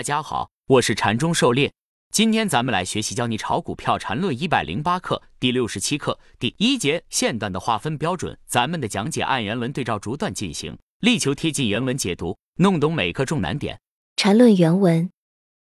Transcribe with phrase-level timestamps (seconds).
[0.00, 1.70] 大家好，我是禅中狩猎。
[2.10, 8.38] 今天咱们来学习教你炒股票禅论一百零八课第六十七课第一节线段的划分标准。
[8.46, 13.78] 咱们的讲解按原文对照逐段进行，力求贴近原文解读，弄懂每个重难点。
[14.16, 15.10] 禅论原文：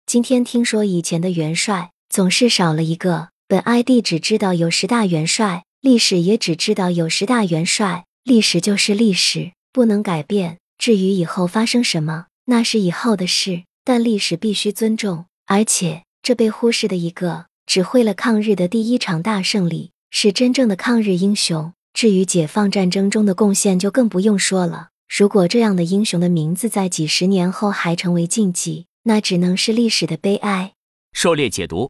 [0.05, 3.31] 今天听说以前的元帅总是少了一个。
[3.49, 8.05] 本 ID 只知道有十大元帅，历史也只知道有十大元帅。
[8.25, 10.59] 历史就是历史，不能改变。
[10.77, 13.63] 至于以后发生什么，那是以后的事。
[13.87, 16.03] 但历史必须尊重，而且。
[16.21, 21.73] 这被忽视的一个，指挥了抗日的第一场大胜利，是真正的抗日英雄。
[21.95, 24.89] 至于解放战争中的贡献，就更不用说了。
[25.09, 30.73] 如果这样的英雄的名字在几十年后还成为禁忌，那只能是历史的悲哀。
[31.13, 31.89] 狩猎解读：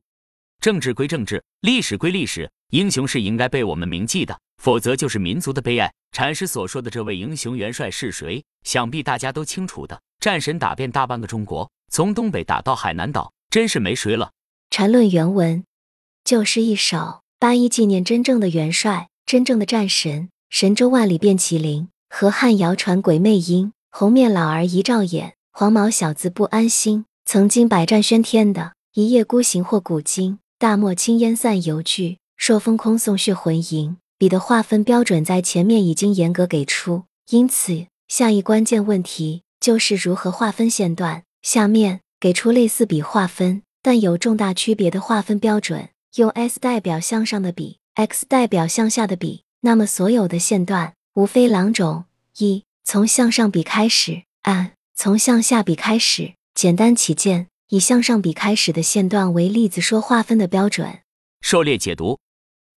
[0.61, 5.91] 政治归政治，历史归历史，英雄是应该被我们铭记的，否则就是民族的悲哀。
[6.13, 8.45] 禅师所说的这位英雄元帅是谁？
[8.65, 13.33] 想必大家都清楚的，战神打遍大半个中国，从东北打到海南岛。
[13.49, 14.33] 真是没谁了。
[14.71, 15.65] 禅论原文，
[16.25, 20.29] 就是一首八一纪念真正的元帅，真正的战神。
[20.51, 23.73] 神州万里遍麒麟，河汉谣传鬼魅音。
[23.91, 27.07] 红面老儿一照眼，黄毛小子不安心。
[27.25, 30.39] 曾经百战喧天的，一夜孤行或古今。
[30.59, 33.97] 大漠青烟散犹惧，朔风空送血魂萦。
[34.19, 41.23] 笔的划分标准在前面已经严格给出，因此下一关键问题就是如何划分线段。
[41.47, 42.01] 下面。
[42.19, 45.91] 给出类似笔划分，但有重大区别的划分标准。
[46.17, 49.45] 用 S 代表向上的笔，X 代表向下的笔。
[49.61, 52.07] 那么所有的线段无非两种：
[52.39, 56.33] 一，从向上笔开始；二，从向下笔开始。
[56.55, 61.01] 简单起见，以向上笔开始的线段为例子说划分的标准。
[61.43, 62.19] 狩猎解读，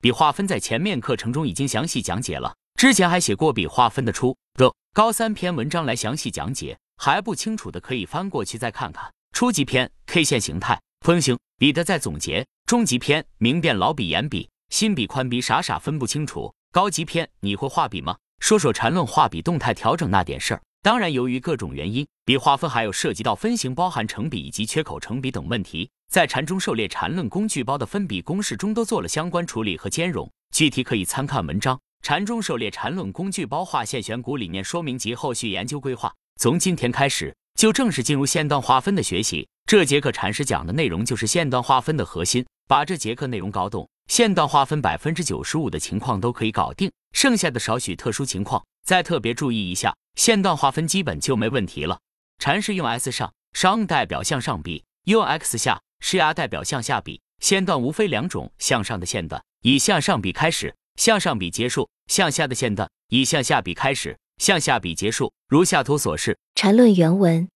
[0.01, 9.09] 笔划分在前面课程中已经详细讲解了，之前还写过笔划分的初、的高三篇文章来详细讲解，还不清楚的可以翻过去再看看。
[9.31, 18.17] 初级篇 K 线形态分型，比的在总结；中级篇明辨老笔、眼笔、新笔、宽笔，傻傻分不清楚；高级篇你会画笔吗？
[18.41, 20.61] 说说缠论画笔动态调整那点事儿。
[20.81, 30.29] 当然，由于各种原因，笔划分还有涉及到分型、包含成笔以及缺口成笔等问题，在禅中狩猎缠论工具包的分笔公式中都做了相关处理和兼容。
[30.53, 36.09] 具体可以参看文章《禅中狩猎缠论工具包划线选股理念说明及后续研究规划》。
[36.39, 37.35] 从今天开始。
[37.55, 39.45] 就正式进入线段划分的学习。
[39.65, 51.99] 这节课禅师讲的内容就是线段划分的核心，把这节课内容搞懂，线段划分百分之九十五的情况都可以搞定，剩下的少许特殊情况再特别注意一下，线段划分基本就没问题了。
[52.37, 64.17] 禅师用 S 上上代表向上比，用 X 下施压代表向下比，线段无非两种：向上的线段以向上比开始，向上比结束；向下的线段以向下比开始。
[64.39, 66.39] 向下笔结束，如下图所示。
[66.55, 67.47] 缠论原文：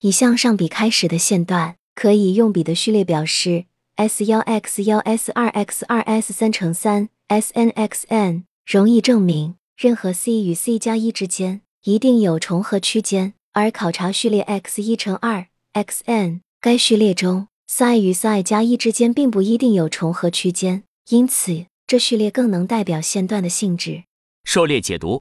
[0.00, 8.44] 以向上笔开始的线段，可以用笔的序列表示：S 幺 X 幺 S 二 X 二 S 三乘三 S N X N。
[8.64, 13.34] 容易证明，任何 C 与 C 加一之间一定有重合区间。
[13.52, 24.04] 而考察序列 X 一乘二 X N，该序列中 psi 与 psi 加一之间并不一定有重合区间，因此这序列更能代表线段的性质。
[24.44, 25.20] 狩猎解读。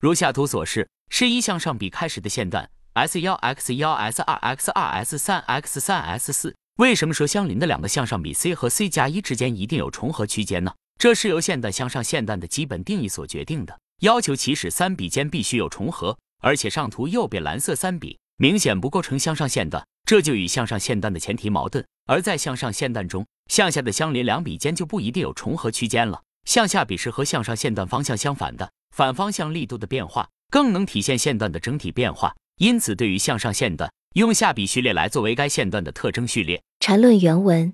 [0.00, 6.56] 如下图所示，是一向上比开始的线段，S 幺 X 幺 S 二 X 二 S 三 X 三 S 四。
[6.78, 10.72] 为什么说相邻的两个向上比 C 和 C 加一之间一定有重合区间呢？
[10.98, 21.84] 这是由线段向上线段的基本定义所决定的，要求起始三笔间必须有重合，而且上图右边蓝色三笔明显不构成向上线段，这就与向上线段的前提矛盾。
[22.06, 28.70] 而在向上线段中，向下的相邻两笔间就不一定有重合区间了，向下笔是和向上线段方向相反的。
[28.90, 36.62] 反方向力度的变化更能体现线段的整体变化，因此对于向上线段，用下笔序列来作为该线段的特征序列。
[36.80, 37.72] 缠论原文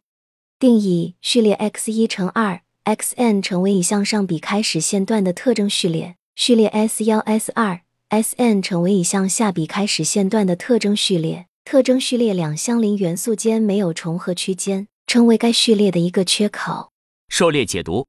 [0.59, 11.47] 定义序列 x 一乘二 xn 成为以向上笔开始线段的特征序列，序列 s 幺 s 二 sn 成为以向下笔开始线段的特征序列。
[11.65, 16.93] 特征序列两相邻元素间没有重合区间，称为该序列的一个缺口。
[17.29, 18.06] 狩猎解读。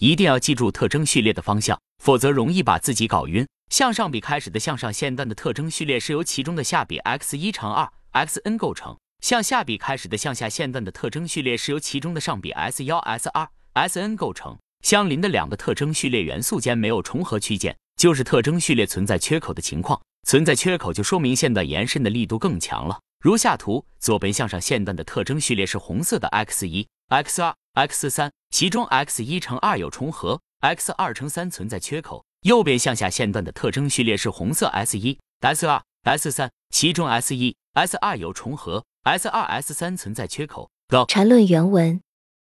[0.00, 3.46] 一定要记住特征序列的方向，否则容易把自己搞晕。
[3.68, 7.88] 向上笔开始的向上线段的特征序列是由其中的下笔 x 一乘二
[8.26, 14.58] xn 构成；向下笔开始的向下线段的特征序列是由其中的上笔 s 幺 s 二 sn 构成。
[14.82, 20.00] 相邻的两个特征序列元素间没有重合区间，就是特征序列存在缺口的情况。
[20.26, 22.98] 存在缺口就说明线段延伸的力度更强了。
[23.22, 27.54] 如下图，左边向上线段的特征序列是红色的 x 一 x 二。
[27.74, 32.24] x 三，其中 x 一乘二有重合，x 二乘三存在缺口。
[32.42, 40.70] 右边向下线段的特征序列是红色 s 一 s 二 s 三，其中 s 一 s 二有重合 S 二 S 三存在缺口。
[40.88, 41.04] Go。
[41.06, 42.00] 缠论原文：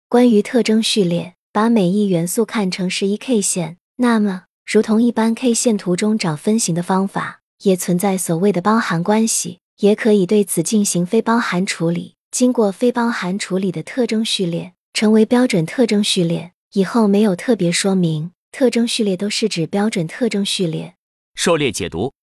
[0.07, 12.15] 关于特征序列，把每一元素看成是一 K 线，那么如同一般 K 线图中找分型的方法，也存在所谓的包含关系，也可以对此进行非包含处理。
[12.29, 16.51] 经过非包含处理的特征序列，成为标准特征序列。
[16.73, 20.93] 以后没有特别说明，特征序列都是指标准特征序列。
[21.33, 22.13] 狩猎解读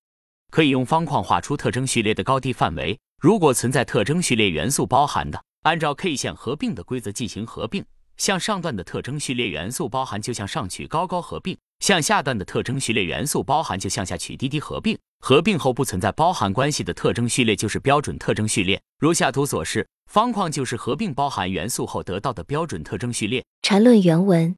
[0.53, 2.97] 可以用方框画出特征序列的高低范围。
[3.21, 7.85] 如果存在特征序列元素包含的，按照 K 线合并的规则进行合并。
[8.17, 14.99] 向上段的特征序列元素包含就向上取高高合并，向下段的特征序列元素包含就向下取低低合并。
[15.21, 18.81] 合并后不存在包含关系的特征序列就是标准特征序列。
[18.99, 19.87] 如下图所示。
[20.07, 23.45] 方框就是合并包含元素后得到的标准特征序列。
[23.63, 24.55] 缠论原文：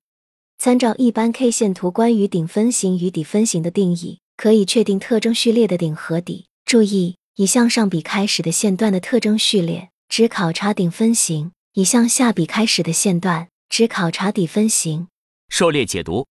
[0.59, 6.47] 参照一般 K 线图关于顶分型与底分型的定义，可以确定特征序列的顶和底。
[6.67, 15.07] 注意，以向上比开始的线段的特征序列只考察顶分型；以向下比开始的线段只考察底分型。
[15.49, 16.27] 狩猎解读：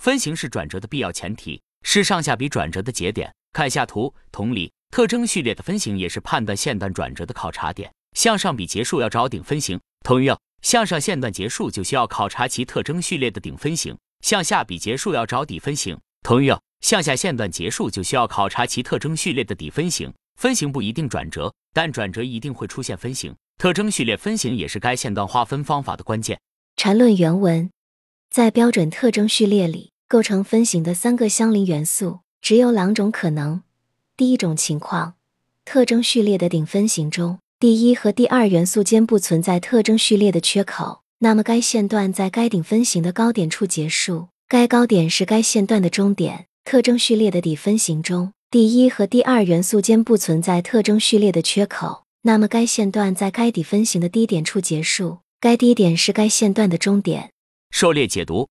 [0.00, 3.30] 分型是转折的必要前提，是上下比转折的节点。
[3.52, 4.14] 看下图。
[4.32, 7.92] 同理，特征序列的分型也是判断线段转折的考察点。
[8.16, 20.10] 向上比结束要找顶分型，同样，向上线段结束就需要考察其特征序列的顶分型；向下比结束要找底分型，同样，向下线段结束就需要考察其特征序列的底分型。
[20.40, 23.36] 分型不一定转折，但转折一定会出现分型。
[23.58, 26.38] 特征序列分型也是该线段划分方法的关键。
[26.76, 27.68] 缠论原文：
[28.30, 33.62] 在标准特征序列里，构成分型的三个相邻元素只有两种可能。
[34.16, 35.14] 第一种情况，
[35.64, 37.40] 特征序列的顶分型中。
[37.58, 46.46] 第一和第二元素间不存在特征序列的缺口，那么该线段在该顶分型的高点处结束，该高点是该线段的终点。
[46.64, 57.30] 特征序列的底分型中，第一和第二元素间不存在特征序列的缺口，那么该线段在该底分型的低点处结束，该低点是该线段的终点。
[57.70, 58.48] 狩猎解读：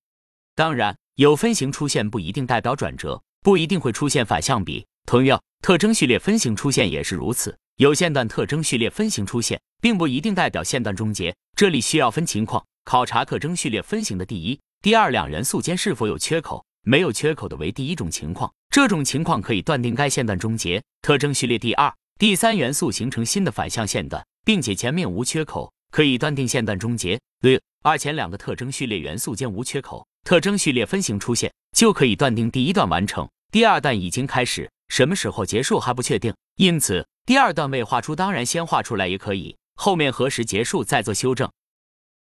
[0.54, 4.86] 当然，有分型出现不一定代表转折，不一定会出现反向比。
[5.04, 7.56] 同样，特征序列分型出现也是如此。
[7.76, 11.34] 有线段特征序列分型出现，并不一定代表线段终结。
[11.54, 16.64] 这里需要分情况考察特征序列分型的第一、第二两元素间是否有缺口。
[16.84, 20.82] 没有缺口的为第一种情况，这种情况可以断定该线段终结。
[21.02, 27.16] 特征序列第二、第三元素形成新的反向线段，并且前面无缺口，可以断定线段终结。
[27.42, 36.34] 六二前两个特征序列元素间无缺口，特征序列分型出现，就可以断定第一段完成，第二段已经开始，什么时候结束还不确定。
[36.56, 37.06] 因此。
[37.24, 41.48] 第二段未画出，当然先画出来也可以，后面何时结束再做修正。